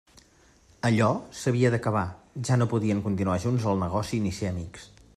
«Allò» 0.89 1.09
s'havia 1.41 1.71
d'acabar: 1.75 2.05
ja 2.51 2.59
no 2.63 2.69
podien 2.75 3.07
continuar 3.09 3.39
junts 3.47 3.71
el 3.75 3.83
negoci 3.87 4.25
ni 4.27 4.37
ser 4.41 4.53
amics. 4.55 4.95